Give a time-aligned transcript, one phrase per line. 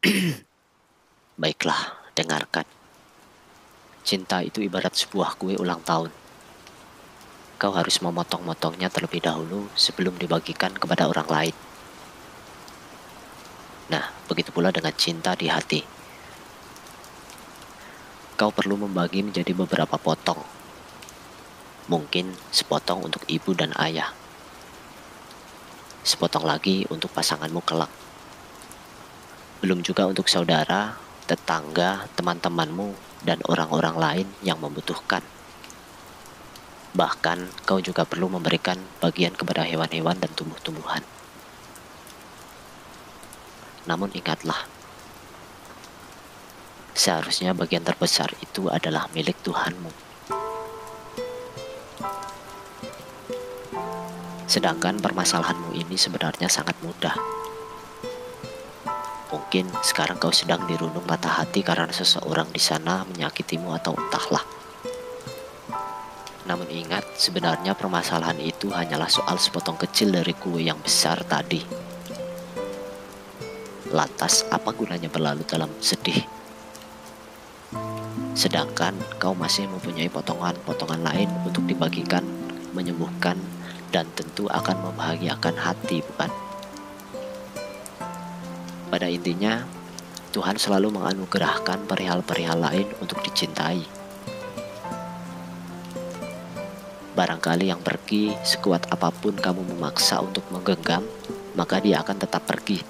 [1.42, 2.64] Baiklah, dengarkan.
[4.00, 6.08] Cinta itu ibarat sebuah kue ulang tahun.
[7.60, 11.56] Kau harus memotong-motongnya terlebih dahulu sebelum dibagikan kepada orang lain.
[13.92, 15.84] Nah, begitu pula dengan cinta di hati.
[18.40, 20.40] Kau perlu membagi menjadi beberapa potong.
[21.92, 24.16] Mungkin sepotong untuk ibu dan ayah.
[26.00, 27.92] Sepotong lagi untuk pasanganmu kelak.
[29.60, 30.96] Belum juga untuk saudara
[31.30, 35.22] tetangga, teman-temanmu, dan orang-orang lain yang membutuhkan.
[36.90, 41.06] Bahkan, kau juga perlu memberikan bagian kepada hewan-hewan dan tumbuh-tumbuhan.
[43.86, 44.66] Namun ingatlah,
[46.96, 49.92] seharusnya bagian terbesar itu adalah milik Tuhanmu.
[54.50, 57.39] Sedangkan permasalahanmu ini sebenarnya sangat mudah
[59.30, 64.42] Mungkin sekarang kau sedang dirundung patah hati karena seseorang di sana menyakitimu atau entahlah.
[66.50, 71.62] Namun ingat, sebenarnya permasalahan itu hanyalah soal sepotong kecil dari kue yang besar tadi.
[73.94, 76.26] Lantas, apa gunanya berlalu dalam sedih?
[78.34, 82.26] Sedangkan kau masih mempunyai potongan-potongan lain untuk dibagikan,
[82.74, 83.38] menyembuhkan,
[83.94, 86.49] dan tentu akan membahagiakan hati, bukan?
[88.90, 89.62] Pada intinya,
[90.34, 93.86] Tuhan selalu menganugerahkan perihal-perihal lain untuk dicintai.
[97.14, 101.06] Barangkali yang pergi sekuat apa pun kamu memaksa untuk menggenggam,
[101.54, 102.82] maka dia akan tetap pergi.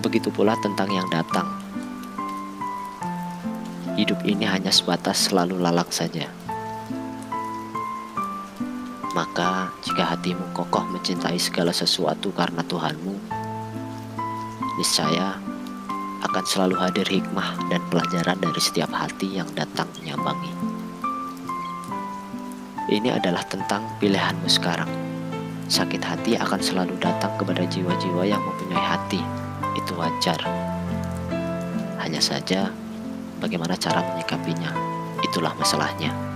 [0.00, 1.44] Begitu pula tentang yang datang.
[4.00, 6.45] Hidup ini hanya sebatas selalu lalang saja.
[9.16, 13.16] Maka jika hatimu kokoh mencintai segala sesuatu karena Tuhanmu,
[14.76, 15.40] niscaya
[16.20, 20.52] akan selalu hadir hikmah dan pelajaran dari setiap hati yang datang menyambangi.
[22.92, 24.92] Ini adalah tentang pilihanmu sekarang.
[25.64, 29.24] Sakit hati akan selalu datang kepada jiwa-jiwa yang mempunyai hati.
[29.80, 30.38] Itu wajar.
[32.04, 32.68] Hanya saja,
[33.40, 34.76] bagaimana cara menyikapinya,
[35.24, 36.35] itulah masalahnya.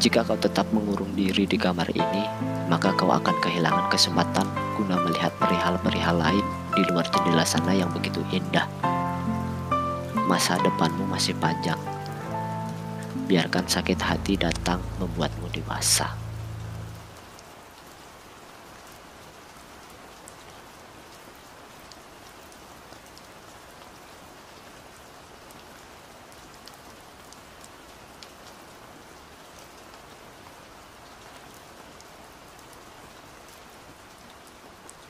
[0.00, 2.24] Jika kau tetap mengurung diri di kamar ini,
[2.72, 8.24] maka kau akan kehilangan kesempatan guna melihat perihal-perihal lain di luar jendela sana yang begitu
[8.32, 8.64] indah.
[10.24, 11.76] Masa depanmu masih panjang.
[13.28, 16.19] Biarkan sakit hati datang membuatmu dewasa.